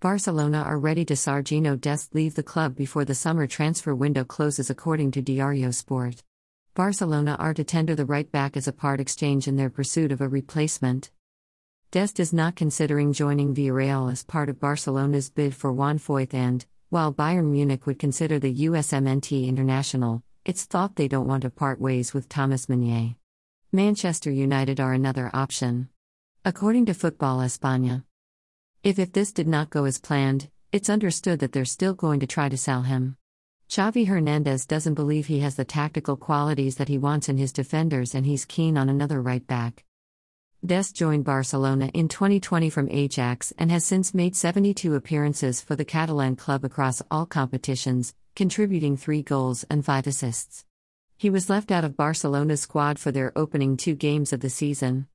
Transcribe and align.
Barcelona 0.00 0.62
are 0.62 0.78
ready 0.78 1.04
to 1.06 1.14
Sergino 1.14 1.76
Dest 1.76 2.14
leave 2.14 2.36
the 2.36 2.42
club 2.44 2.76
before 2.76 3.04
the 3.04 3.16
summer 3.16 3.48
transfer 3.48 3.96
window 3.96 4.22
closes, 4.22 4.70
according 4.70 5.10
to 5.10 5.20
Diario 5.20 5.74
Sport. 5.74 6.22
Barcelona 6.74 7.34
are 7.40 7.52
to 7.52 7.64
tender 7.64 7.96
the 7.96 8.04
right 8.04 8.30
back 8.30 8.56
as 8.56 8.68
a 8.68 8.72
part 8.72 9.00
exchange 9.00 9.48
in 9.48 9.56
their 9.56 9.68
pursuit 9.68 10.12
of 10.12 10.20
a 10.20 10.28
replacement. 10.28 11.10
Dest 11.90 12.20
is 12.20 12.32
not 12.32 12.54
considering 12.54 13.12
joining 13.12 13.56
Villarreal 13.56 14.12
as 14.12 14.22
part 14.22 14.48
of 14.48 14.60
Barcelona's 14.60 15.30
bid 15.30 15.52
for 15.52 15.72
Juan 15.72 15.98
Foyth 15.98 16.32
and, 16.32 16.64
while 16.90 17.12
Bayern 17.12 17.50
Munich 17.50 17.84
would 17.84 17.98
consider 17.98 18.38
the 18.38 18.54
USMNT 18.54 19.48
international, 19.48 20.22
it's 20.44 20.64
thought 20.64 20.94
they 20.94 21.08
don't 21.08 21.26
want 21.26 21.42
to 21.42 21.50
part 21.50 21.80
ways 21.80 22.14
with 22.14 22.28
Thomas 22.28 22.68
Meunier. 22.68 23.16
Manchester 23.72 24.30
United 24.30 24.78
are 24.78 24.92
another 24.92 25.28
option. 25.34 25.88
According 26.44 26.86
to 26.86 26.94
Football 26.94 27.40
España. 27.40 28.04
If 28.84 28.98
if 28.98 29.12
this 29.12 29.32
did 29.32 29.48
not 29.48 29.70
go 29.70 29.86
as 29.86 29.98
planned, 29.98 30.48
it's 30.70 30.88
understood 30.88 31.40
that 31.40 31.50
they're 31.52 31.64
still 31.64 31.94
going 31.94 32.20
to 32.20 32.28
try 32.28 32.48
to 32.48 32.56
sell 32.56 32.82
him. 32.82 33.16
Xavi 33.68 34.06
Hernandez 34.06 34.66
doesn't 34.66 34.94
believe 34.94 35.26
he 35.26 35.40
has 35.40 35.56
the 35.56 35.64
tactical 35.64 36.16
qualities 36.16 36.76
that 36.76 36.88
he 36.88 36.96
wants 36.96 37.28
in 37.28 37.38
his 37.38 37.52
defenders 37.52 38.14
and 38.14 38.24
he's 38.24 38.44
keen 38.44 38.78
on 38.78 38.88
another 38.88 39.20
right 39.20 39.44
back. 39.46 39.84
Dest 40.64 40.94
joined 40.94 41.24
Barcelona 41.24 41.90
in 41.92 42.08
2020 42.08 42.70
from 42.70 42.88
Ajax 42.88 43.52
and 43.58 43.70
has 43.70 43.84
since 43.84 44.14
made 44.14 44.36
72 44.36 44.94
appearances 44.94 45.60
for 45.60 45.76
the 45.76 45.84
Catalan 45.84 46.36
club 46.36 46.64
across 46.64 47.02
all 47.10 47.26
competitions, 47.26 48.14
contributing 48.36 48.96
3 48.96 49.22
goals 49.22 49.64
and 49.68 49.84
5 49.84 50.06
assists. 50.06 50.64
He 51.16 51.30
was 51.30 51.50
left 51.50 51.72
out 51.72 51.84
of 51.84 51.96
Barcelona's 51.96 52.60
squad 52.60 52.98
for 52.98 53.10
their 53.10 53.32
opening 53.36 53.76
two 53.76 53.94
games 53.94 54.32
of 54.32 54.40
the 54.40 54.50
season. 54.50 55.06